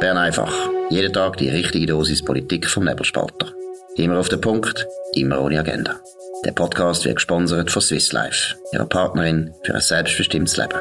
[0.00, 0.54] Bern einfach.
[0.90, 3.52] Jeden Tag die richtige Dosis Politik vom Nebelspalter.
[3.96, 5.96] Immer auf den Punkt, immer ohne Agenda.
[6.44, 10.78] Der Podcast wird gesponsert von Swiss Life, ihrer Partnerin für ein selbstbestimmtes Leben.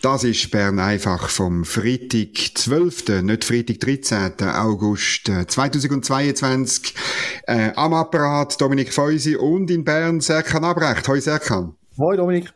[0.00, 4.48] Das ist Bern einfach vom Freitag 12., nicht Freitag 13.
[4.48, 6.94] August 2022.
[7.46, 11.06] Äh, am Apparat Dominik Feusi und in Bern Serkan Abrecht.
[11.08, 11.74] Hoi Serkan.
[11.98, 12.54] Hoi Dominik.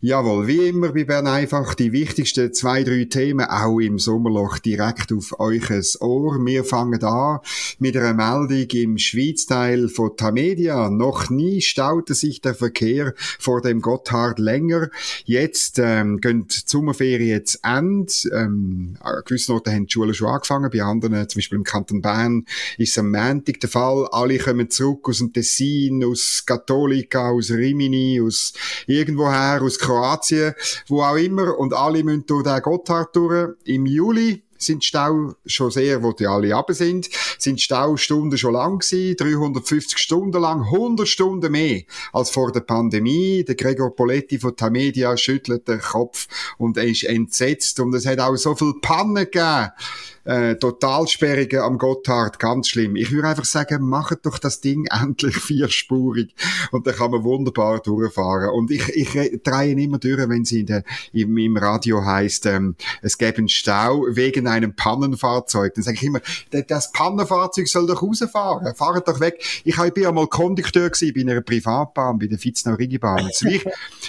[0.00, 5.12] Jawohl, wie immer bei Bern einfach die wichtigsten zwei, drei Themen auch im Sommerloch direkt
[5.12, 6.38] auf euch Ohr.
[6.46, 7.40] Wir fangen an
[7.80, 10.88] mit einer Meldung im Schweizteil von Tamedia.
[10.88, 14.88] Noch nie staute sich der Verkehr vor dem Gotthard länger.
[15.24, 18.12] Jetzt ähm, gehen die Sommerferien zu Ende.
[18.32, 22.02] Ähm, an gewissen Orten haben die Schulen schon angefangen, bei anderen, zum Beispiel im Kanton
[22.02, 22.44] Bern,
[22.76, 24.06] ist es am Montag der Fall.
[24.12, 28.52] Alle kommen zurück aus dem Tessin, aus Katholika, aus Rimini, aus
[28.86, 30.54] irgendwoher, aus Kroatien,
[30.88, 33.54] wo auch immer, und alle müssen durch den Gotthard durch.
[33.64, 37.08] Im Juli sind Stau schon sehr, wo die alle ab sind,
[37.38, 43.44] sind Staustunden schon lang gewesen, 350 Stunden lang, 100 Stunden mehr als vor der Pandemie.
[43.44, 46.26] Der Gregor Poletti von Tamedia schüttelt den Kopf
[46.58, 49.70] und er ist entsetzt und es hat auch so viel Pannen gegeben
[50.28, 52.96] äh, Totalsperrungen am Gotthard, ganz schlimm.
[52.96, 56.34] Ich würde einfach sagen, macht doch das Ding endlich vierspurig
[56.70, 58.50] und dann kann man wunderbar durchfahren.
[58.50, 60.84] Und ich, ich drehe immer durch, wenn sie in der,
[61.14, 65.74] im, im Radio heißt, ähm, es gäbe einen Stau wegen einem Pannenfahrzeug.
[65.74, 69.42] Dann sage ich immer, das Pannenfahrzeug soll doch rausfahren, fahrt doch weg.
[69.64, 73.26] Ich bin ja mal Kondukteur gewesen bei einer Privatbahn, bei der Fitznau Rigibahn.
[73.28, 73.42] Das,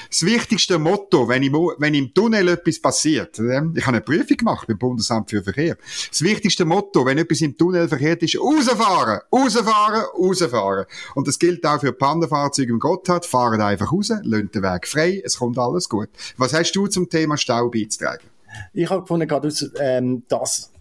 [0.09, 4.35] das wichtigste Motto, wenn im, wenn im Tunnel etwas passiert, äh, ich habe eine Prüfung
[4.35, 5.77] gemacht beim Bundesamt für Verkehr,
[6.09, 10.85] das wichtigste Motto, wenn etwas im Tunnel verkehrt ist, rausfahren, rausfahren, rausfahren.
[11.15, 13.25] Und das gilt auch für Pannenfahrzeuge im Gotthard.
[13.25, 16.09] Fahren einfach raus, lönt den Weg frei, es kommt alles gut.
[16.37, 18.27] Was hast du zum Thema Stau beizutragen?
[18.73, 20.71] Ich habe gefunden, gerade ähm, dass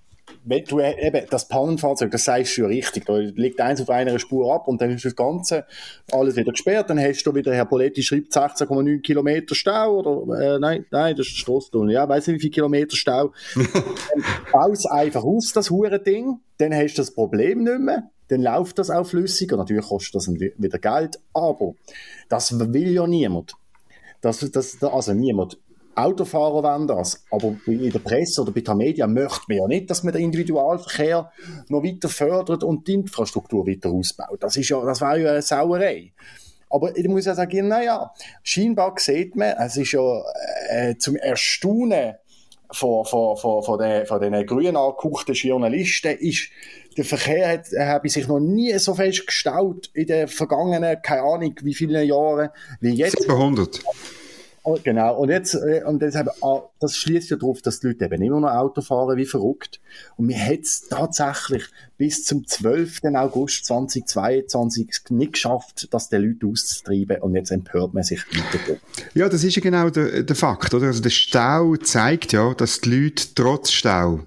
[0.48, 3.90] wenn du äh, eben das Pannenfahrzeug, das sagst du ja richtig, da liegt eins auf
[3.90, 5.66] einer Spur ab und dann ist das Ganze
[6.10, 10.58] alles wieder gesperrt, dann hast du wieder, Herr Poletti schreibt 16,9 Kilometer Stau oder, äh,
[10.58, 13.32] nein, nein, das ist der Strasstunnel, ja, weiss nicht wie viele Kilometer Stau.
[14.52, 18.78] Baus einfach aus, das hure Ding, dann hast du das Problem nicht mehr, dann läuft
[18.78, 21.74] das auch flüssiger, natürlich kostet das wieder Geld, aber
[22.28, 23.54] das will ja niemand.
[24.20, 25.58] Das, das, also niemand.
[25.98, 29.90] Autofahrer wollen das, aber in der Presse oder bei der Media möchte man ja nicht,
[29.90, 31.30] dass man den Individualverkehr
[31.68, 34.42] noch weiter fördert und die Infrastruktur weiter ausbaut.
[34.42, 36.12] Das ist ja, das wäre ja eine Sauerei.
[36.70, 40.22] Aber ich muss ja sagen, naja, scheinbar sieht man, es ist ja
[40.68, 42.14] äh, zum Erstaunen
[42.70, 46.50] von, von, von, von, den, von den grün angeguckten Journalisten ist,
[46.96, 51.54] der Verkehr hat, habe sich noch nie so fest gestaut in den vergangenen, keine Ahnung,
[51.62, 53.22] wie viele Jahren, wie jetzt.
[53.22, 53.80] 700.
[54.68, 55.16] Oh, genau.
[55.16, 58.40] Und jetzt, äh, und deshalb, ah, das schließt ja darauf, dass die Leute eben immer
[58.40, 59.80] noch Auto fahren wie verrückt.
[60.18, 61.64] Und wir hätten es tatsächlich
[61.96, 63.00] bis zum 12.
[63.14, 67.22] August 2022 nicht geschafft, das den Leuten auszutreiben.
[67.22, 68.76] Und jetzt empört man sich weiter.
[69.14, 70.88] Ja, das ist ja genau der, der Fakt, oder?
[70.88, 74.20] Also der Stau zeigt ja, dass die Leute trotz Stau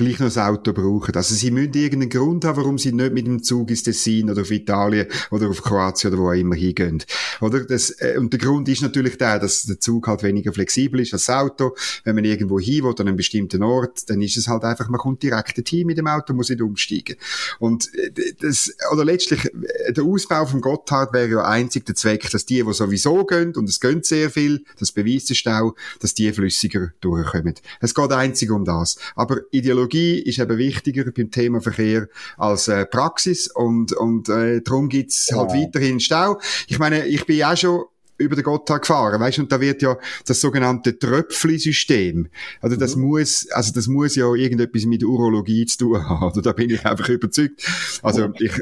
[0.00, 1.14] gleich noch das Auto brauchen.
[1.14, 4.42] Also sie müssen irgendeinen Grund haben, warum sie nicht mit dem Zug ins Tessin oder
[4.42, 7.02] auf Italien oder auf Kroatien oder wo auch immer hingehen.
[7.40, 7.60] Oder?
[7.64, 11.12] Das, äh, und der Grund ist natürlich der, dass der Zug halt weniger flexibel ist
[11.12, 11.76] als das Auto.
[12.04, 14.98] Wenn man irgendwo hin will, an einem bestimmten Ort, dann ist es halt einfach, man
[14.98, 17.16] kommt direkt dorthin mit dem Auto, muss nicht umsteigen.
[17.58, 22.30] Und äh, das, oder letztlich, äh, der Ausbau vom Gotthard wäre ja einzig der Zweck,
[22.30, 26.14] dass die, die sowieso gehen, und es gehen sehr viel, das beweist der Stau, dass
[26.14, 27.54] die flüssiger durchkommen.
[27.80, 28.96] Es geht einzig um das.
[29.14, 34.62] Aber Ideologie Technologie ist eben wichtiger beim Thema Verkehr als äh, Praxis und, und äh,
[34.62, 35.38] darum gibt's ja.
[35.38, 36.40] halt weiterhin Stau.
[36.68, 37.84] Ich meine, ich bin ja schon
[38.20, 42.28] über den Gotthard gefahren, weißt und da wird ja das sogenannte Tröpfli-System,
[42.60, 43.04] also das mhm.
[43.04, 46.84] muss, also das muss ja irgendetwas mit Urologie zu tun haben, oder da bin ich
[46.84, 47.66] einfach überzeugt.
[48.02, 48.34] Also mhm.
[48.38, 48.52] ich,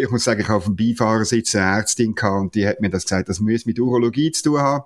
[0.00, 2.90] ich muss sagen, ich habe auf dem Beifahrersitz eine Ärztin gehabt und die hat mir
[2.90, 4.84] das gesagt, das muss mit Urologie zu tun haben.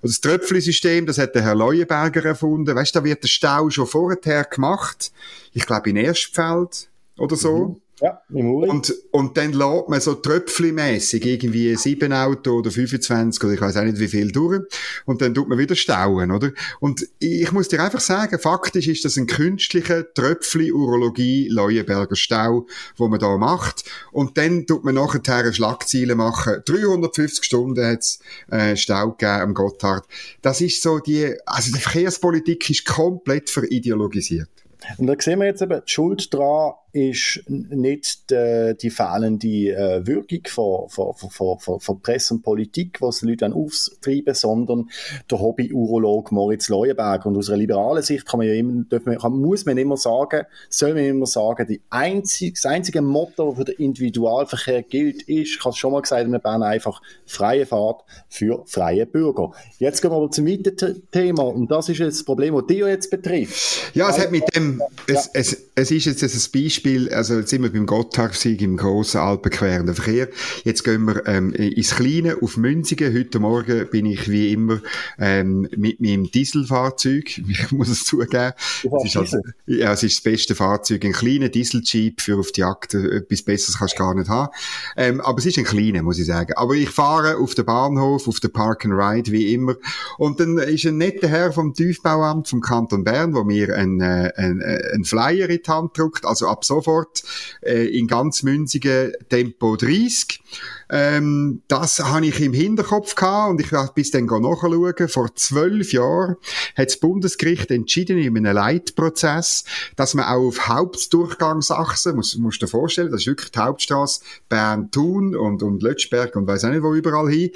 [0.00, 3.86] Und das Tröpfli-System, das hat der Herr Leuenberger erfunden, weißt da wird der Stau schon
[3.86, 5.12] vorher gemacht,
[5.52, 7.68] ich glaube in Erstfeld oder so.
[7.68, 7.87] Mhm.
[8.00, 8.70] Ja, im Uli.
[8.70, 13.76] Und, und dann lädt man so tröpflimässig irgendwie sieben Auto oder 25 oder ich weiß
[13.76, 14.62] auch nicht wie viel durch
[15.04, 16.52] und dann tut man wieder stauen, oder?
[16.80, 22.66] Und ich muss dir einfach sagen, faktisch ist das ein künstlicher Tröpfli-Urologie-Leuenberger Stau,
[22.96, 26.62] wo man da macht und dann tut man nachher eine Schlagziele machen.
[26.64, 30.06] 350 Stunden hat's äh, Stau gegeben am Gotthard.
[30.42, 34.48] Das ist so die, also die Verkehrspolitik ist komplett verideologisiert.
[34.96, 40.06] Und da sehen wir jetzt eben die Schuld dran, ist nicht die, die fehlende äh,
[40.06, 44.88] Wirkung von, von, von, von, von Presse und Politik, was die Leute auftreiben, sondern
[45.30, 47.26] der Hobby-Urolog Moritz Leuenberg.
[47.26, 50.46] Und aus einer liberalen Sicht kann man ja immer, man, kann, muss man immer sagen,
[50.70, 55.60] soll man immer sagen, die einzige, das einzige Motto für den Individualverkehr gilt, ist, ich
[55.60, 59.52] habe es schon mal gesagt, wir Bern einfach freie Fahrt für freie Bürger.
[59.78, 63.10] Jetzt gehen wir aber zum weiteren Thema und das ist das Problem, das dich jetzt
[63.10, 63.94] betrifft.
[63.94, 65.30] Ja, es hat mit dem, es, ja.
[65.34, 66.77] es, es ist jetzt ein Beispiel,
[67.12, 70.28] also jetzt sind wir beim Gotthardsieg im grossen alpenquerenden Verkehr.
[70.64, 73.14] Jetzt gehen wir ähm, ins Kleine auf Münzigen.
[73.14, 74.80] Heute Morgen bin ich wie immer
[75.18, 78.52] ähm, mit meinem Dieselfahrzeug, ich muss es zugeben.
[78.82, 82.60] Es ist, also, ja, es ist das beste Fahrzeug, ein kleiner Diesel-Jeep für auf die
[82.60, 82.94] Jagd.
[82.94, 84.52] Etwas Besseres kannst du gar nicht haben.
[84.96, 86.52] Ähm, aber es ist ein kleiner, muss ich sagen.
[86.56, 89.74] Aber ich fahre auf den Bahnhof, auf den Park and Ride, wie immer.
[90.18, 94.32] Und dann ist ein netter Herr vom Tiefbauamt vom Kanton Bern, wo mir ein, äh,
[94.36, 97.22] ein, äh, ein Flyer in die Hand druckt, also ab sofort
[97.62, 100.40] äh, in ganz münzigen Tempo 30.
[100.90, 105.08] Ähm, das habe ich im Hinterkopf gehabt und ich werde bis dann nachschauen.
[105.08, 106.36] Vor zwölf Jahren
[106.76, 109.64] hat das Bundesgericht entschieden in einem Leitprozess,
[109.96, 115.36] dass man auch auf Hauptdurchgangsachsen, muss, musst dir vorstellen, das ist wirklich die Hauptstraße Bern-Thun
[115.36, 117.50] und, und Lötschberg und weiß auch nicht wo überall hin,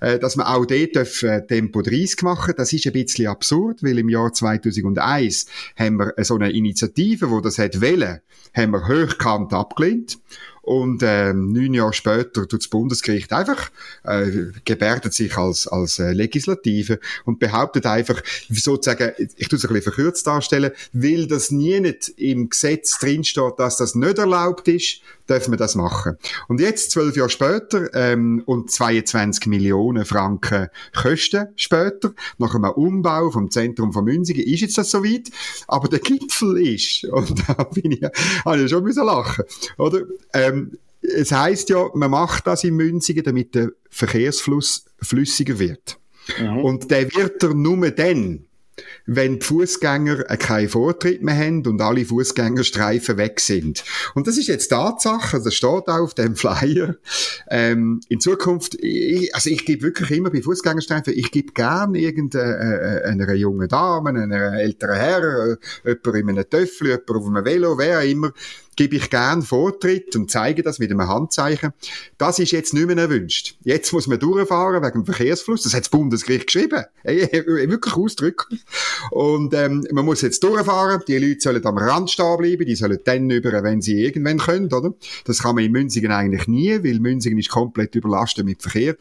[0.00, 2.54] äh, dass man auch dort darf, äh, Tempo 30 machen.
[2.56, 5.46] Das ist ein bisschen absurd, weil im Jahr 2001
[5.76, 8.20] haben wir so eine Initiative, wo das hat wollen,
[8.54, 10.18] haben wir hochkant abgelehnt.
[10.62, 13.70] Und ähm, neun Jahre später tut das Bundesgericht einfach
[14.04, 19.68] äh, gebärdet sich als als äh, Legislative und behauptet einfach sozusagen, ich tue es ein
[19.68, 25.00] bisschen verkürzt darstellen, weil das nie nicht im Gesetz drinsteht, dass das nicht erlaubt ist,
[25.28, 26.16] dürfen wir das machen.
[26.48, 33.30] Und jetzt, zwölf Jahre später ähm, und 22 Millionen Franken Kosten später, nach einem Umbau
[33.30, 35.30] vom Zentrum von Münzigen, ist jetzt das soweit.
[35.68, 38.02] Aber der Gipfel ist, und da bin ich,
[38.44, 39.44] habe ich schon müssen lachen,
[39.78, 40.02] oder?
[40.32, 45.98] Ähm, es heißt ja, man macht das in Münzigen, damit der Verkehrsfluss flüssiger wird.
[46.38, 46.58] Mhm.
[46.58, 48.44] Und der wird er nur dann,
[49.06, 53.84] wenn die Fußgänger keinen Vortritt mehr haben und alle Fußgängerstreifen weg sind.
[54.14, 56.96] Und das ist jetzt Tatsache, das steht auch auf dem Flyer.
[57.50, 63.04] Ähm, in Zukunft, ich, also ich gebe wirklich immer bei Fußgängerstreifen, ich gebe gern irgendeiner
[63.04, 67.44] äh, äh jungen Dame, einer älteren Herr, äh, jemand in einem Töffel, jemand auf einem
[67.44, 68.32] Velo, wer immer,
[68.76, 71.72] gebe ich gern Vortritt und zeige das mit einem Handzeichen.
[72.18, 73.56] Das ist jetzt nicht mehr erwünscht.
[73.64, 75.62] Jetzt muss man durchfahren wegen dem Verkehrsfluss.
[75.62, 76.84] Das hat das Bundesgericht geschrieben.
[77.04, 78.60] Wirklich ausdrücklich.
[79.10, 81.02] Und ähm, man muss jetzt durchfahren.
[81.06, 82.64] Die Leute sollen am Rand stehen bleiben.
[82.64, 84.94] Die sollen dann über, wenn sie irgendwann können, oder?
[85.24, 88.96] Das kann man in Münzigen eigentlich nie, weil Münzigen ist komplett überlastet mit Verkehr.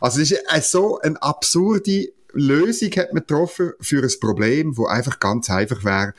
[0.00, 5.20] Also es ist so eine absurde Lösung hat man getroffen für ein Problem, wo einfach
[5.20, 6.14] ganz einfach wäre.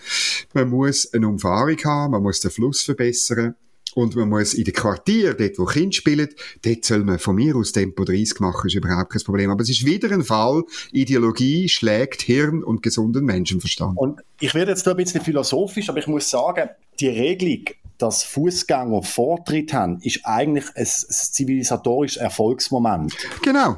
[0.54, 3.56] Man muss eine Umfahrung haben, man muss den Fluss verbessern.
[3.96, 6.28] Und man muss in den Quartieren, dort wo Kinder spielen,
[6.64, 9.50] dort soll man von mir aus Tempo 30 machen, ist überhaupt kein Problem.
[9.50, 13.98] Aber es ist wieder ein Fall, Ideologie schlägt Hirn und gesunden Menschenverstand.
[13.98, 16.70] Und ich werde jetzt da ein bisschen philosophisch, aber ich muss sagen,
[17.00, 17.64] die Regelung,
[17.98, 23.16] dass Fußgänger Vortritt haben, ist eigentlich ein, zivilisatorisches Erfolgsmoment.
[23.44, 23.78] Genau.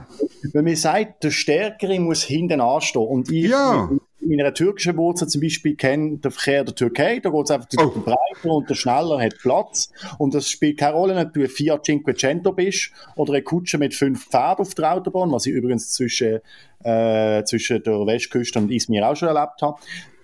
[0.54, 3.90] Wenn man sagt, der Stärkere muss hinten anstehen und ich ja.
[4.20, 7.68] mit meiner türkischen Wurzel zum Beispiel kenne den Verkehr der Türkei, da geht es einfach
[7.78, 7.90] oh.
[7.90, 11.50] der breiter und der schneller hat Platz und das spielt keine Rolle, ob du ein
[11.50, 15.92] Fiat Cinquecento bist oder eine Kutsche mit fünf Pferden auf der Autobahn, was ich übrigens
[15.92, 16.40] zwischen,
[16.84, 19.78] äh, zwischen der Westküste und Izmir auch schon erlebt habe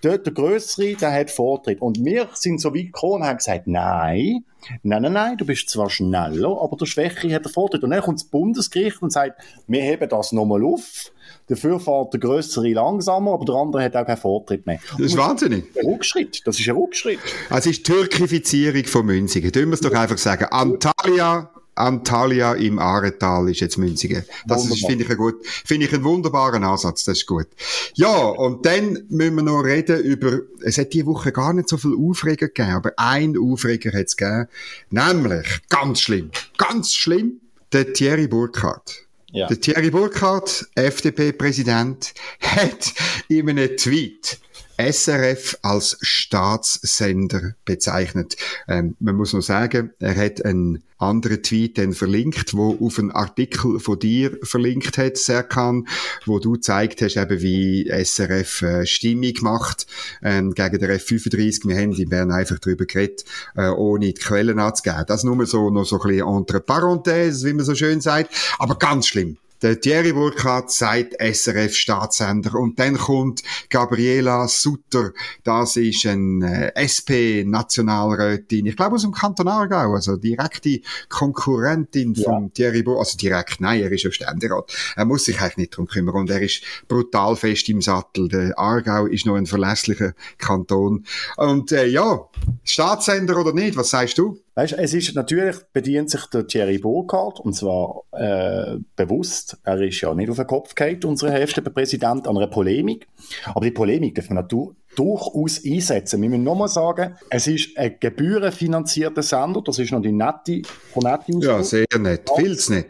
[0.04, 1.80] dort der Größere, der hat Vortritt.
[1.80, 4.44] Und wir sind so weit gekommen und haben gesagt, nein,
[4.82, 7.82] nein, nein, nein, du bist zwar schneller, aber der Schwächere hat den Vortritt.
[7.82, 11.10] Und dann kommt das Bundesgericht und sagt, wir heben das nochmal auf.
[11.46, 14.78] Dafür fährt der Größere langsamer, aber der andere hat auch keinen Vortritt mehr.
[14.92, 15.64] Das ist wahnsinnig.
[15.78, 16.42] Ein Rückschritt.
[16.46, 17.18] Das ist ein Rückschritt.
[17.50, 19.52] Also es ist Türkifizierung von Münzigen.
[19.52, 20.46] Tun wir es doch einfach sagen.
[20.46, 24.24] Antalya Antalya im Aretal ist jetzt Münzigen.
[24.46, 27.04] Das finde ich, ein gut, finde ich einen wunderbaren Ansatz.
[27.04, 27.48] Das ist gut.
[27.94, 31.76] Ja, und dann müssen wir noch reden über, es hat diese Woche gar nicht so
[31.76, 34.46] viel Aufreger gegeben, aber ein Aufreger hat es gegeben.
[34.90, 37.40] Nämlich, ganz schlimm, ganz schlimm,
[37.72, 39.04] der Thierry Burkhardt.
[39.32, 39.48] Ja.
[39.48, 42.92] Der Thierry Burkhardt, FDP-Präsident, hat
[43.28, 44.38] in einem Tweet
[44.76, 48.36] SRF als Staatssender bezeichnet.
[48.68, 53.10] Ähm, man muss noch sagen, er hat einen anderen Tweet dann verlinkt, wo auf einen
[53.10, 55.86] Artikel von dir verlinkt hat, Serkan,
[56.24, 59.86] wo du gezeigt hast, eben wie SRF äh, Stimmung macht
[60.22, 61.68] ähm, gegen den F35.
[61.68, 63.24] Wir haben in Bern einfach darüber geredet,
[63.56, 65.04] äh, ohne die Quellen anzugeben.
[65.06, 68.76] Das nur so noch so ein bisschen entre parenthèses, wie man so schön sagt, aber
[68.76, 69.36] ganz schlimm.
[69.64, 76.72] Der Thierry Burkhardt sagt SRF Staatssender und dann kommt Gabriela Sutter, das ist ein äh,
[76.76, 82.24] SP-Nationalrätin, ich glaube aus dem Kanton Aargau, also direkte Konkurrentin ja.
[82.24, 84.70] von Thierry Burkhardt, also direkt, nein, er ist ja Ständerat.
[84.96, 88.28] Er muss sich eigentlich nicht drum kümmern und er ist brutal fest im Sattel.
[88.28, 91.06] Der Aargau ist noch ein verlässlicher Kanton.
[91.38, 92.28] Und äh, ja,
[92.64, 94.43] Staatssender oder nicht, was sagst du?
[94.56, 99.58] Weißt, es ist natürlich bedient sich der Thierry Burkhardt und zwar äh, bewusst.
[99.64, 101.32] Er ist ja nicht auf den Kopf gefallen, unser
[101.70, 103.08] Präsident, an einer Polemik.
[103.46, 106.22] Aber die Polemik darf man natürlich durchaus einsetzen.
[106.22, 109.60] Wir müssen nochmal sagen, es ist ein gebührenfinanzierter Sender.
[109.60, 110.62] Das ist noch die nette,
[110.94, 112.30] nette Ja, sehr nett.
[112.36, 112.86] Viel zu nett.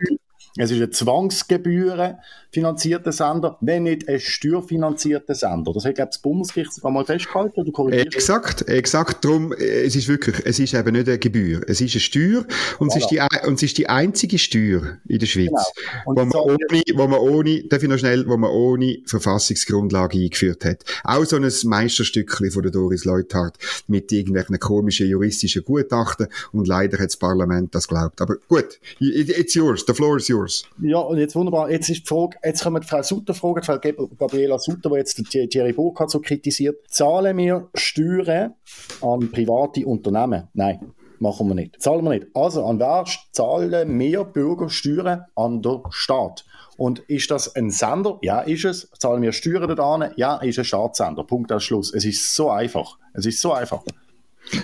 [0.56, 5.72] Es ist ein zwangsgebührenfinanzierter Sender, wenn nicht ein steuerfinanzierter Sender.
[5.72, 7.64] Das hat, glaube ich, das Bundesgericht mal festgehalten.
[7.64, 9.24] Du exakt, exakt.
[9.24, 11.62] Darum, äh, es ist wirklich, es ist eben nicht eine Gebühr.
[11.66, 12.44] Es ist eine Steuer
[12.78, 12.96] und, voilà.
[12.96, 15.64] es, ist die, und es ist die einzige Steuer in der Schweiz, genau.
[16.06, 20.64] wo, man ohne, wo man ohne, darf ich noch schnell, wo man ohne Verfassungsgrundlage eingeführt
[20.64, 20.84] hat.
[21.02, 23.58] Auch so ein Meisterstückchen von der Doris Leuthard
[23.88, 28.20] mit irgendwelchen komischen juristischen Gutachten und leider hat das Parlament das glaubt.
[28.20, 30.43] Aber gut, it's yours, the floor is yours.
[30.44, 30.64] Yours.
[30.80, 31.70] Ja, und jetzt wunderbar.
[31.70, 35.16] Jetzt ist die Frage, jetzt kommen die Frau Sutter fragen, Frau Gabriela Sutter, die jetzt
[35.30, 36.76] Thierry Burkhardt so kritisiert.
[36.88, 38.54] Zahlen wir Steuern
[39.00, 40.48] an private Unternehmen?
[40.54, 40.92] Nein.
[41.20, 41.80] Machen wir nicht.
[41.80, 42.26] Zahlen wir nicht.
[42.34, 45.24] Also, an wer zahlen mehr Bürger Steuern?
[45.36, 46.44] An den Staat.
[46.76, 48.18] Und ist das ein Sender?
[48.22, 48.90] Ja, ist es.
[48.98, 51.24] Zahlen wir Steuern da Ja, ist ein Staatssender.
[51.24, 51.94] Punkt aus Schluss.
[51.94, 52.98] Es ist so einfach.
[53.14, 53.82] Es ist so einfach.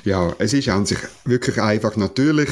[0.04, 2.48] Ja, es ist an sich wirklich einfach natürlich.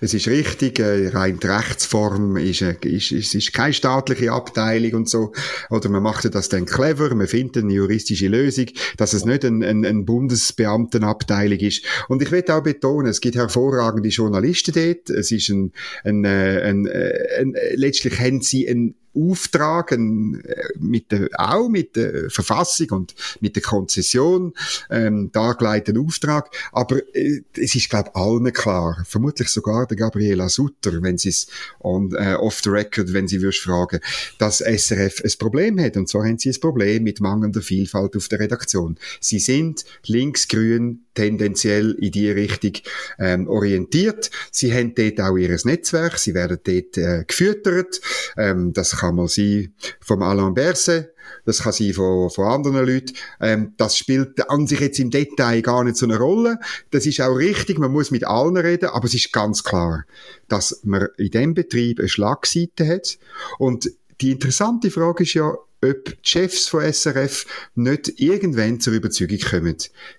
[0.00, 4.94] Es ist richtig, äh, rein die Rechtsform ist, äh, ist, ist, ist keine staatliche Abteilung
[4.94, 5.32] und so.
[5.70, 9.62] Oder man macht das dann clever, man findet eine juristische Lösung, dass es nicht ein,
[9.62, 11.84] ein, ein Bundesbeamtenabteilung ist.
[12.08, 15.10] Und ich will auch betonen, es gibt hervorragende Journalisten dort.
[15.10, 15.72] Es ist ein,
[16.04, 21.68] ein, äh, ein, ein, ein letztlich haben sie ein Auftrag, ein, äh, mit der, auch
[21.68, 24.54] mit der Verfassung und mit der Konzession
[24.90, 26.50] ähm, dargelegten Auftrag.
[26.72, 31.46] Aber äh, es ist, glaube allen klar, vermutlich sogar der Gabriela Sutter, wenn sie es
[31.82, 34.00] äh, off the record, wenn sie würdest fragen,
[34.38, 35.96] dass SRF ein Problem hat.
[35.96, 38.98] Und zwar haben sie ein Problem mit mangelnder Vielfalt auf der Redaktion.
[39.20, 42.72] Sie sind linksgrün tendenziell in die Richtung
[43.18, 44.30] ähm, orientiert.
[44.50, 48.00] Sie haben dort auch ihr Netzwerk, sie werden dort äh, gefüttert.
[48.36, 51.12] Ähm, das kann mal sein vom Alain Berset,
[51.44, 53.14] das kann sein von, von anderen Leuten.
[53.40, 56.58] Ähm, das spielt an sich jetzt im Detail gar nicht so eine Rolle.
[56.90, 60.04] Das ist auch richtig, man muss mit allen reden, aber es ist ganz klar,
[60.48, 63.18] dass man in dem Betrieb eine Schlagseite hat.
[63.58, 63.90] Und
[64.20, 69.76] die interessante Frage ist ja, ob die Chefs von SRF nicht irgendwann zur Überzeugung kommen.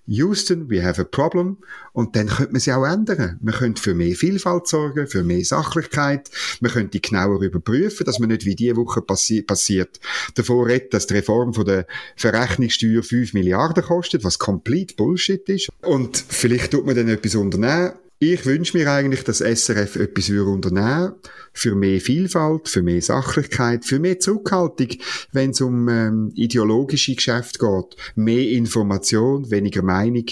[0.07, 1.57] Houston, we have a problem.
[1.93, 3.39] Und dann könnte man sie auch ändern.
[3.41, 6.29] Man könnte für mehr Vielfalt sorgen, für mehr Sachlichkeit.
[6.59, 9.99] Man könnte genauer überprüfen, dass man nicht wie diese Woche passi passiert
[10.35, 15.69] davor redet, dass die Reform von der Verrechnungssteuer 5 Milliarden kostet, was komplett Bullshit ist.
[15.81, 21.13] Und vielleicht tut man dann etwas unternehmen, ich wünsche mir eigentlich, dass SRF etwas unternehmen
[21.51, 24.87] für mehr Vielfalt, für mehr Sachlichkeit, für mehr Zurückhaltung,
[25.33, 27.97] wenn es um ähm, ideologische Geschäfte geht.
[28.15, 30.25] Mehr Information, weniger Meinung.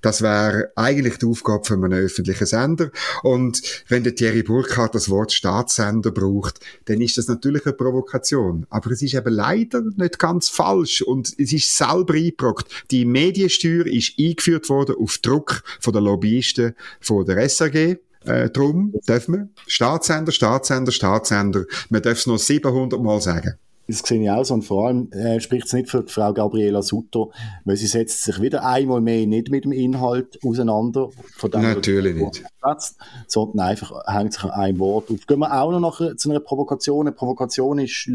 [0.00, 2.90] Das wäre eigentlich die Aufgabe von einem öffentlichen Sender.
[3.22, 8.66] Und wenn der Thierry Burkhardt das Wort Staatssender braucht, dann ist das natürlich eine Provokation.
[8.70, 12.86] Aber es ist eben leider nicht ganz falsch und es ist selber eingebrockt.
[12.90, 17.98] Die Mediensteuer ist eingeführt worden auf Druck von den Lobbyisten von der SAG.
[18.26, 21.64] Äh, drum dürfen wir Staatssender, Staatssender, Staatssender.
[21.90, 23.58] Man darf es noch 700 Mal sagen.
[23.86, 24.54] Das sehe ich auch so.
[24.54, 27.26] Und vor allem äh, spricht es nicht für Frau Gabriela Sutter,
[27.64, 31.10] weil sie setzt sich wieder einmal mehr nicht mit dem Inhalt auseinander.
[31.36, 32.42] Von dem Natürlich nicht.
[32.62, 35.26] Setzt, sondern einfach hängt sich ein Wort auf.
[35.26, 37.06] Gehen wir auch noch nach, zu einer Provokation.
[37.06, 38.08] Eine Provokation ist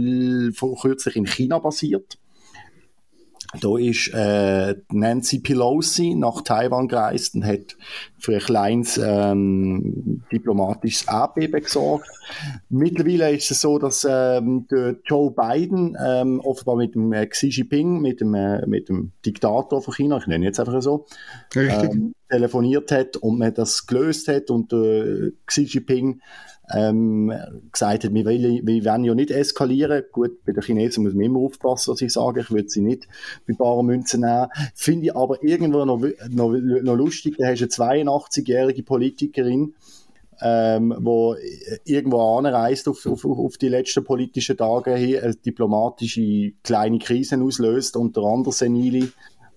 [0.57, 2.17] vor kürzlich in China basiert.
[3.59, 7.77] Da ist äh, Nancy Pelosi nach Taiwan gereist und hat
[8.19, 12.07] für ein kleines ähm, diplomatisches Erdbeben gesorgt.
[12.69, 17.47] Mittlerweile ist es so, dass ähm, der Joe Biden ähm, offenbar mit dem äh, Xi
[17.47, 21.07] Jinping, mit dem, äh, mit dem Diktator von China, ich nenne jetzt einfach so,
[21.55, 26.21] ähm, telefoniert hat und man das gelöst hat und äh, Xi Jinping
[26.73, 27.33] ähm,
[27.71, 30.03] gesagt hat, wir wollen, wir wollen ja nicht eskalieren.
[30.11, 32.41] Gut, bei den Chinesen muss man immer aufpassen, was ich sage.
[32.41, 33.07] Ich würde sie nicht
[33.47, 34.47] bei baren Münzen nehmen.
[34.75, 37.35] Finde ich aber irgendwo noch, noch, noch lustig.
[37.37, 39.73] Da hast du eine 82-jährige Politikerin,
[40.41, 41.35] ähm, wo
[41.85, 47.97] irgendwo anreist auf, auf, auf die letzten politischen Tage hin, eine diplomatische kleine Krise auslöst,
[47.97, 49.09] unter anderem senile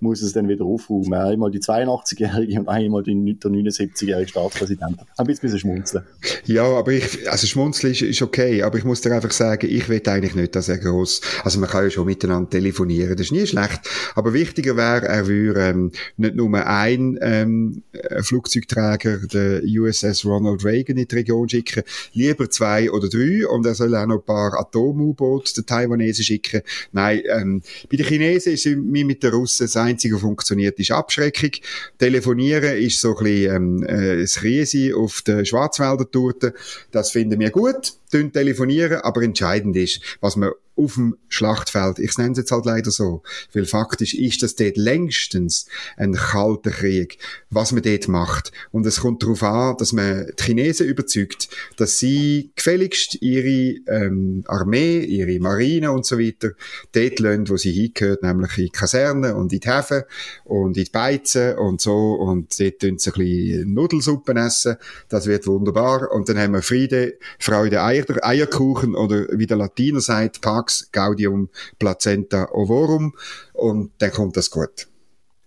[0.03, 1.15] muss es dann wieder aufräumen.
[1.15, 4.99] Einmal die 82-Jährige und einmal der 79-jährige Staatspräsident.
[5.17, 6.05] Ein bisschen schmunzeln.
[6.45, 9.89] Ja, aber ich, also schmunzeln ist, ist okay, aber ich muss dir einfach sagen, ich
[9.89, 13.33] will eigentlich nicht, dass er groß, also man kann ja schon miteinander telefonieren, das ist
[13.33, 13.81] nie schlecht,
[14.17, 17.83] aber wichtiger wäre, er würde ähm, nicht nur ein ähm,
[18.23, 23.75] Flugzeugträger, der USS Ronald Reagan in die Region schicken, lieber zwei oder drei und er
[23.75, 26.63] soll auch noch ein paar Atom-U-Boote den Taiwanesen schicken.
[26.91, 30.91] Nein, ähm, bei den Chinesen ist wie mit den Russen das einzige, was funktioniert, ist
[30.91, 31.51] Abschreckung.
[31.99, 36.55] Telefonieren ist so ein bisschen ähm, äh, das Riese auf der Schwarzwälder Torte.
[36.91, 42.33] Das finden wir gut telefonieren, aber entscheidend ist, was man auf dem Schlachtfeld, ich nenne
[42.33, 45.67] es jetzt halt leider so, weil faktisch ist das dort längstens
[45.97, 47.19] ein kalter Krieg,
[47.51, 48.53] was man dort macht.
[48.71, 54.45] Und es kommt darauf an, dass man die Chinesen überzeugt, dass sie gefälligst ihre ähm,
[54.47, 56.53] Armee, ihre Marine und so weiter
[56.93, 60.03] dort lassen, wo sie hingehört, nämlich in die Kaserne und in die Häfen
[60.45, 62.15] und in die Beizen und so.
[62.15, 64.77] Und dort tun sie ein bisschen Nudelsuppen essen,
[65.09, 66.11] das wird wunderbar.
[66.13, 70.89] Und dann haben wir Friede, Freude, Eier Eier, Eierkuchen oder wie der Latiner sagt, Pax
[70.93, 73.15] Gaudium Placenta Ovorum
[73.53, 74.89] und dann kommt das gut.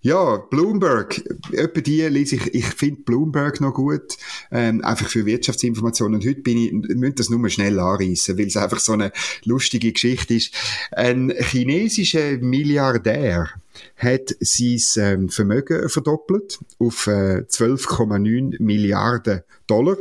[0.06, 1.20] Ja, Bloomberg,
[1.52, 4.18] etwa die lese ich, ich finde Bloomberg noch gut,
[4.52, 6.22] ähm, einfach für Wirtschaftsinformationen.
[6.22, 9.12] Heute bin ich, müsste das nur schnell anreißen, weil es einfach so eine
[9.46, 10.54] lustige Geschichte ist.
[10.92, 13.50] Ein chinesischer Milliardär
[13.96, 19.98] hat sein ähm, Vermögen verdoppelt auf äh, 12,9 Milliarden Dollar.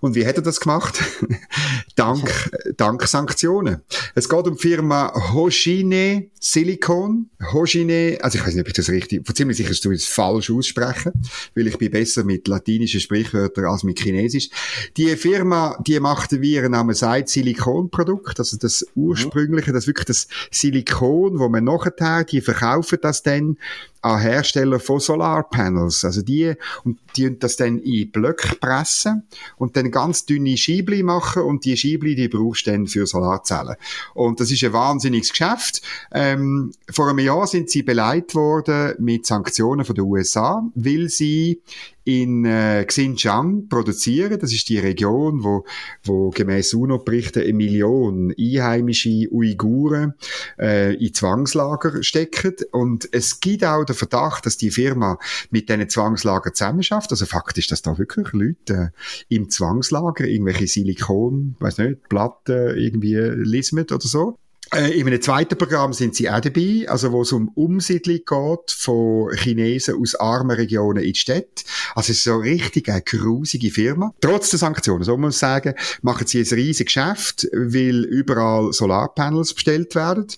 [0.00, 1.02] Und wie hat er das gemacht?
[1.96, 3.82] dank, dank Sanktionen.
[4.14, 7.30] Es geht um die Firma Hoshine Silicon.
[7.52, 11.12] Hoshine, also ich weiß nicht, ob ich das richtig, ziemlich sicher du es falsch aussprechen,
[11.54, 14.50] weil ich bin besser mit latinischen Sprichwörtern als mit Chinesisch.
[14.96, 20.28] Die Firma, die macht, wie ihr Name sagt, Silikonprodukt, also das ursprüngliche, das wirklich das
[20.50, 23.58] Silikon, wo man nachher, die verkaufen das dann
[24.02, 26.04] an Hersteller von Solarpanels.
[26.04, 26.54] Also die,
[26.84, 29.22] und die das dann in Blöcke pressen
[29.56, 33.76] und dann ganz dünne Schiebli machen und die Schiebli, die brauchst du dann für Solarzellen.
[34.14, 35.82] Und das ist ein wahnsinniges Geschäft.
[36.12, 41.62] Ähm, vor einem Jahr sind sie beleidigt worden mit Sanktionen von den USA, weil sie
[42.04, 44.38] in äh, Xinjiang produzieren.
[44.40, 45.64] Das ist die Region, wo,
[46.02, 50.14] wo gemäß UNO-Berichten eine Million einheimische Uiguren
[50.58, 52.56] äh, in Zwangslager stecken.
[52.72, 55.18] Und es gibt auch den Verdacht, dass die Firma
[55.50, 57.10] mit diesen Zwangslager zusammenschafft.
[57.10, 58.92] Also faktisch, dass da wirklich Leute
[59.28, 64.38] äh, im Zwangslager irgendwelche Silikon, weiß nicht, Platten irgendwie lismen oder so.
[64.74, 68.70] Äh, in einem zweiten Programm sind sie auch dabei, also wo es um Umsiedlung geht
[68.70, 71.64] von Chinesen aus armen Regionen in die Städte.
[71.94, 74.14] Also es ist so richtig eine grusige Firma.
[74.22, 79.52] Trotz der Sanktionen, so muss man sagen, machen sie ein riesiges Geschäft, weil überall Solarpanels
[79.52, 80.28] bestellt werden.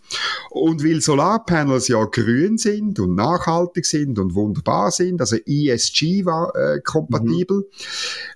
[0.50, 7.64] Und weil Solarpanels ja grün sind und nachhaltig sind und wunderbar sind, also ESG-kompatibel, mhm.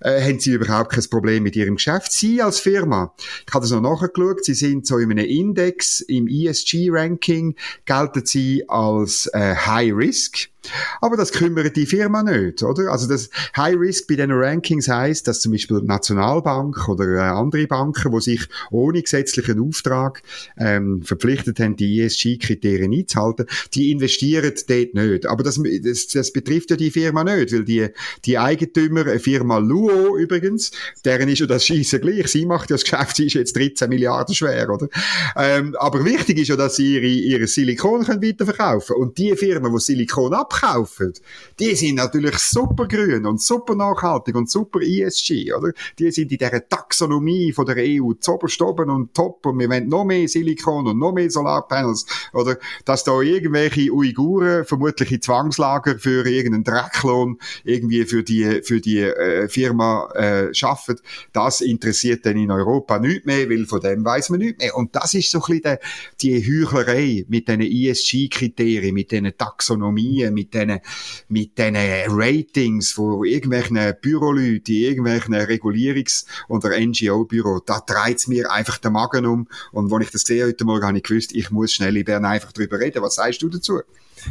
[0.03, 2.13] äh, haben sie überhaupt kein Problem mit ihrem Geschäft.
[2.13, 3.13] Sie als Firma,
[3.49, 8.68] ich habe das noch nachgeschaut, sie sind so in einem Index im ESG-Ranking gelten sie
[8.68, 10.51] als äh, High Risk.
[11.00, 12.90] Aber das kümmert die Firma nicht, oder?
[12.90, 17.66] Also das High Risk bei den Rankings heißt, dass zum Beispiel Nationalbank oder äh, andere
[17.66, 20.22] Banken, wo sich ohne gesetzlichen Auftrag
[20.57, 25.26] ähm, verpflichtet haben, die ESG-Kriterien einzuhalten, die investieren dort nicht.
[25.26, 27.88] Aber das, das, das betrifft ja die Firma nicht, weil die,
[28.24, 30.70] die Eigentümer, eine Firma Luo übrigens,
[31.04, 32.28] deren ist ja das Schießen gleich.
[32.28, 34.88] Sie macht ja das Geschäft, sie ist jetzt 13 Milliarden schwer, oder?
[35.37, 39.09] Ähm, aber wichtig ist ja, dass sie ihre, ihre Silikon können weiterverkaufen können.
[39.09, 41.12] Und die Firmen, die Silikon ab abkaufen,
[41.59, 45.73] die sind natürlich super grün und super nachhaltig und super ESG, oder?
[45.99, 49.88] Die sind in dieser Taxonomie von der EU zoberst oben und top und wir wollen
[49.88, 52.59] noch mehr Silikon und noch mehr Solarpanels, oder?
[52.85, 59.01] Dass da irgendwelche Uiguren vermutlich in Zwangslager für irgendeinen Drecklohn irgendwie für die, für die
[59.01, 60.97] äh, Firma äh, schaffen,
[61.33, 64.77] das interessiert dann in Europa nicht mehr, weil von dem weiß man nicht mehr.
[64.77, 65.79] Und das ist so ein bisschen
[66.21, 70.81] die, die Heuchlerei mit diesen ESG-Kriterien, mit diesen Taxonomien, mit diesen,
[71.29, 78.79] mit diesen Ratings von irgendwelchen Büroleuten, irgendwelchen Regulierungs- oder NGO-Büro, da dreht es mir einfach
[78.79, 79.48] den Magen um.
[79.72, 82.24] Und als ich das gesehen heute Morgen, habe ich gewusst, ich muss schnell in Bern
[82.24, 83.03] einfach drüber reden.
[83.03, 83.81] Was sagst du dazu?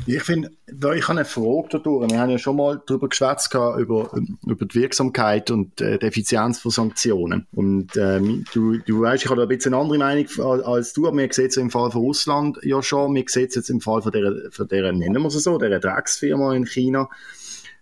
[0.06, 2.10] Ich finde, ich habe eine Frage dadurch.
[2.10, 4.12] Wir haben ja schon mal darüber geschwätzt, über,
[4.46, 7.48] über die Wirksamkeit und äh, die Effizienz von Sanktionen.
[7.54, 10.28] Und ähm, du, du weißt, ich habe ein bisschen eine andere Meinung
[10.66, 13.56] als du, aber wir sehen es im Fall von Russland ja schon, wir sehen es
[13.56, 17.10] jetzt im Fall von der, von der nennen wir es so, der Drecksfirma in China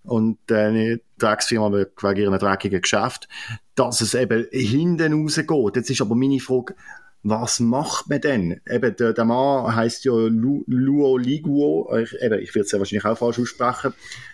[0.04, 3.28] und äh, eine Drecksfirma wegen ihrem dreckigen Geschäft,
[3.76, 5.76] dass es eben hinten rausgeht.
[5.76, 6.76] Jetzt ist aber meine Frage,
[7.28, 8.62] was macht man denn?
[8.70, 12.78] Eben, der, der Mann heißt ja Lu, Luo Liguo, ich, eben, ich werde es ja
[12.78, 13.94] wahrscheinlich auch falsch aussprechen,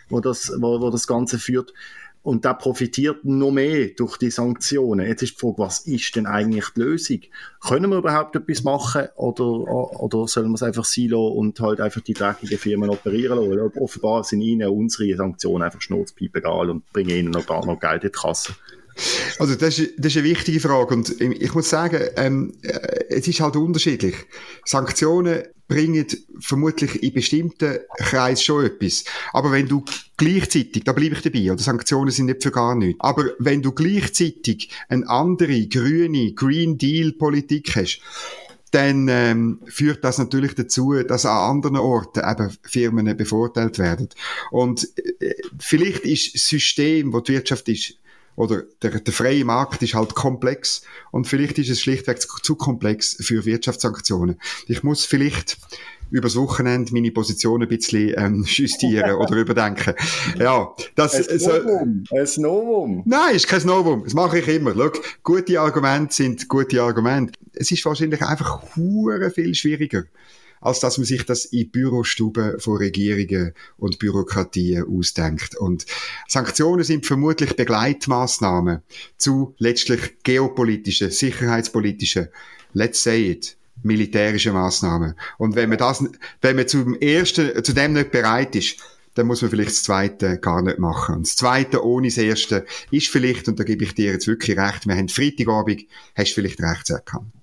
[0.09, 1.73] wo das, wo, wo das Ganze führt.
[2.21, 5.07] Und der profitiert noch mehr durch die Sanktionen.
[5.07, 7.21] Jetzt ist die Frage, was ist denn eigentlich die Lösung?
[7.65, 12.01] Können wir überhaupt etwas machen oder, oder sollen wir es einfach sein und halt einfach
[12.01, 13.79] die dreckigen Firmen operieren lassen?
[13.79, 18.11] Offenbar sind ihnen unsere Sanktionen einfach schnurzpiep egal und bringen ihnen noch, noch Geld in
[18.11, 18.53] die Kasse.
[19.39, 23.27] Also das ist, das ist eine wichtige Frage und ich muss sagen, ähm, äh, es
[23.27, 24.15] ist halt unterschiedlich.
[24.65, 26.05] Sanktionen bringen
[26.39, 29.05] vermutlich in bestimmten Kreisen schon etwas.
[29.31, 29.85] Aber wenn du
[30.17, 33.71] gleichzeitig, da bleibe ich dabei, oder Sanktionen sind nicht für gar nichts, aber wenn du
[33.71, 38.01] gleichzeitig eine andere grüne Green Deal Politik hast,
[38.71, 44.09] dann ähm, führt das natürlich dazu, dass an anderen Orten eben Firmen bevorteilt werden.
[44.49, 44.87] Und
[45.19, 47.95] äh, vielleicht ist das System, wo die Wirtschaft ist,
[48.35, 53.17] oder der, der freie Markt ist halt komplex und vielleicht ist es schlichtweg zu komplex
[53.19, 54.39] für Wirtschaftssanktionen.
[54.67, 55.57] Ich muss vielleicht
[56.11, 59.95] übers Wochenende meine Position ein bisschen ähm, justieren oder überdenken.
[60.37, 62.03] Ja, das ein so, Novum.
[62.11, 63.03] Ein Novum.
[63.05, 64.03] Nein, ist kein Novum.
[64.03, 64.73] Das mache ich immer.
[64.73, 64.91] Schau,
[65.23, 67.33] gute Argumente sind gute Argumente.
[67.53, 70.03] Es ist wahrscheinlich einfach hure viel schwieriger
[70.61, 75.57] als dass man sich das in Bürostuben von Regierungen und Bürokratien ausdenkt.
[75.57, 75.85] Und
[76.27, 78.81] Sanktionen sind vermutlich Begleitmaßnahmen
[79.17, 82.29] zu letztlich geopolitischen, sicherheitspolitischen,
[82.73, 85.15] let's say it, militärischen Maßnahmen.
[85.37, 86.03] Und wenn man das,
[86.41, 88.77] wenn man zum ersten, zu dem nicht bereit ist,
[89.15, 91.15] dann muss man vielleicht das Zweite gar nicht machen.
[91.15, 94.57] Und das Zweite ohne das Erste ist vielleicht, und da gebe ich dir jetzt wirklich
[94.57, 95.83] recht, wir haben Freitagabend,
[96.15, 97.33] hast du vielleicht recht erkannt.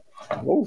[0.44, 0.66] Oh,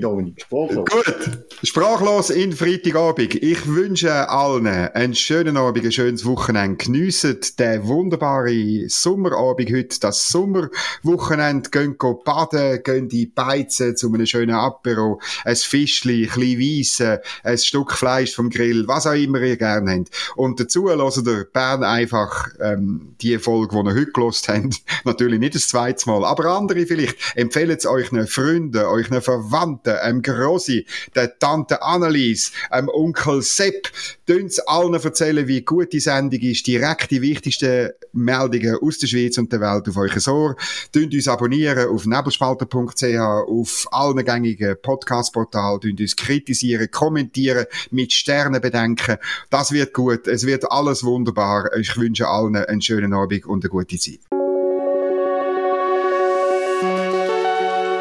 [0.00, 0.40] Dominik.
[0.42, 0.88] Sprachlos.
[0.88, 1.46] Gut.
[1.62, 3.34] Sprachlos in Freitagabend.
[3.34, 6.76] Ich wünsche allen einen schönen Abend, ein schönes Wochenende.
[6.76, 11.70] Geniessen den wunderbaren Sommerabend heute, das Sommerwochenende.
[11.70, 17.58] Gehen baden, gehen die Beizen zu einem schönen Apero, ein Fischli, ein bisschen Weisse, ein
[17.58, 20.10] Stück Fleisch vom Grill, was auch immer ihr gerne habt.
[20.36, 24.82] Und dazu hören ihr Bern einfach ähm, die Folge, die ihr heute gelost habt.
[25.04, 29.96] Natürlich nicht das zweite Mal, aber andere vielleicht vielleicht empfehlt es euren Freunden, euren Verwandten,
[29.96, 33.90] einem Grossi, der Tante Annelies, einem Onkel Sepp.
[34.26, 36.66] Tönt's allen erzählen, wie gut die Sendung ist.
[36.66, 40.56] Direkt die wichtigsten Meldungen aus der Schweiz und der Welt auf euch Ohr.
[40.92, 45.80] Tönt uns abonnieren auf nebelspalter.ch, auf allen gängigen Podcast-Portalen.
[45.80, 49.16] Tönt uns kritisieren, kommentieren, mit Sternen bedenken.
[49.50, 50.26] Das wird gut.
[50.26, 51.74] Es wird alles wunderbar.
[51.76, 54.37] Ich wünsche allen einen schönen Abend und eine gute Zeit.